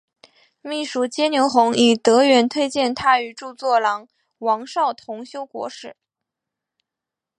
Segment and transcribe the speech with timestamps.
[0.61, 4.07] 秘书监牛弘以德源推荐他与着作郎
[4.39, 5.95] 王邵同修国史。